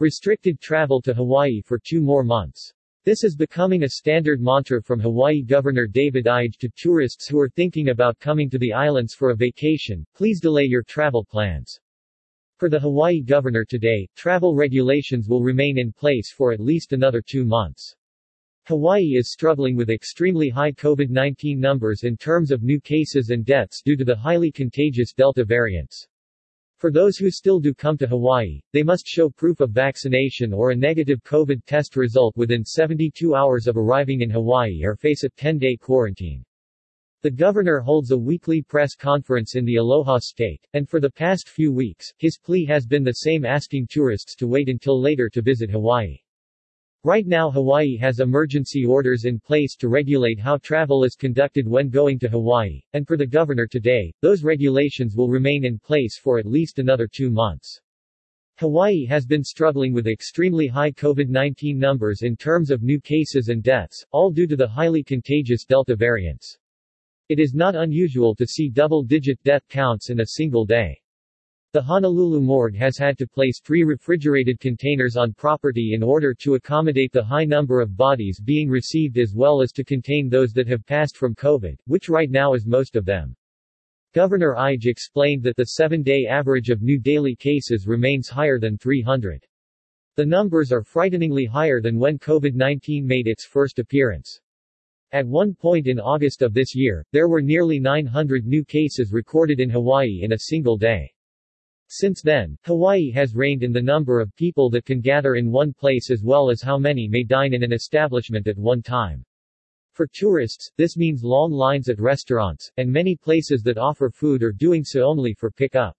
[0.00, 2.72] Restricted travel to Hawaii for two more months.
[3.04, 7.48] This is becoming a standard mantra from Hawaii Governor David Ige to tourists who are
[7.48, 11.78] thinking about coming to the islands for a vacation, please delay your travel plans.
[12.56, 17.22] For the Hawaii governor today, travel regulations will remain in place for at least another
[17.24, 17.94] two months.
[18.66, 23.80] Hawaii is struggling with extremely high COVID-19 numbers in terms of new cases and deaths
[23.80, 26.08] due to the highly contagious Delta variants.
[26.84, 30.70] For those who still do come to Hawaii, they must show proof of vaccination or
[30.70, 35.30] a negative COVID test result within 72 hours of arriving in Hawaii or face a
[35.30, 36.44] 10-day quarantine.
[37.22, 41.48] The governor holds a weekly press conference in the Aloha State, and for the past
[41.48, 45.40] few weeks, his plea has been the same asking tourists to wait until later to
[45.40, 46.18] visit Hawaii.
[47.06, 51.90] Right now Hawaii has emergency orders in place to regulate how travel is conducted when
[51.90, 56.38] going to Hawaii, and for the governor today, those regulations will remain in place for
[56.38, 57.78] at least another two months.
[58.56, 63.62] Hawaii has been struggling with extremely high COVID-19 numbers in terms of new cases and
[63.62, 66.56] deaths, all due to the highly contagious Delta variants.
[67.28, 70.98] It is not unusual to see double-digit death counts in a single day.
[71.74, 76.54] The Honolulu morgue has had to place three refrigerated containers on property in order to
[76.54, 80.68] accommodate the high number of bodies being received as well as to contain those that
[80.68, 83.34] have passed from COVID, which right now is most of them.
[84.12, 89.44] Governor Ige explained that the seven-day average of new daily cases remains higher than 300.
[90.14, 94.38] The numbers are frighteningly higher than when COVID-19 made its first appearance.
[95.10, 99.58] At one point in August of this year, there were nearly 900 new cases recorded
[99.58, 101.10] in Hawaii in a single day.
[101.96, 105.72] Since then, Hawaii has reined in the number of people that can gather in one
[105.72, 109.24] place as well as how many may dine in an establishment at one time.
[109.92, 114.50] For tourists, this means long lines at restaurants, and many places that offer food are
[114.50, 115.96] doing so only for pickup.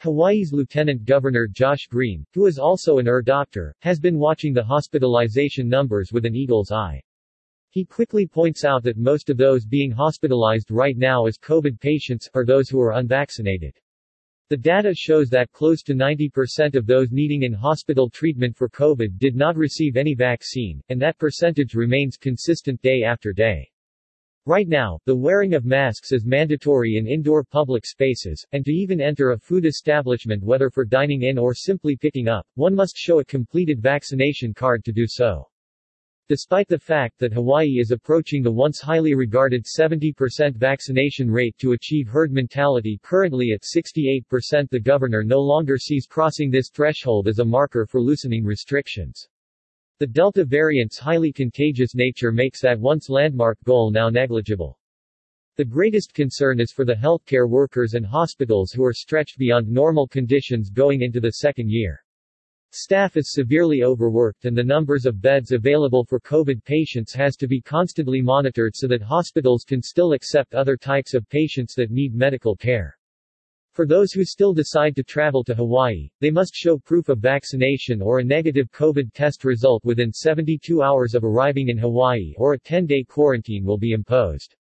[0.00, 4.64] Hawaii's Lieutenant Governor Josh Green, who is also an ER doctor, has been watching the
[4.64, 7.00] hospitalization numbers with an eagle's eye.
[7.70, 12.28] He quickly points out that most of those being hospitalized right now as COVID patients
[12.34, 13.78] are those who are unvaccinated.
[14.50, 19.34] The data shows that close to 90% of those needing in-hospital treatment for COVID did
[19.34, 23.70] not receive any vaccine, and that percentage remains consistent day after day.
[24.46, 29.00] Right now, the wearing of masks is mandatory in indoor public spaces, and to even
[29.00, 33.20] enter a food establishment whether for dining in or simply picking up, one must show
[33.20, 35.48] a completed vaccination card to do so.
[36.26, 41.72] Despite the fact that Hawaii is approaching the once highly regarded 70% vaccination rate to
[41.72, 47.40] achieve herd mentality currently at 68% the governor no longer sees crossing this threshold as
[47.40, 49.28] a marker for loosening restrictions.
[49.98, 54.78] The Delta variant's highly contagious nature makes that once landmark goal now negligible.
[55.56, 60.08] The greatest concern is for the healthcare workers and hospitals who are stretched beyond normal
[60.08, 62.03] conditions going into the second year.
[62.76, 67.46] Staff is severely overworked and the numbers of beds available for COVID patients has to
[67.46, 72.16] be constantly monitored so that hospitals can still accept other types of patients that need
[72.16, 72.98] medical care.
[73.74, 78.02] For those who still decide to travel to Hawaii, they must show proof of vaccination
[78.02, 82.58] or a negative COVID test result within 72 hours of arriving in Hawaii or a
[82.58, 84.56] 10-day quarantine will be imposed.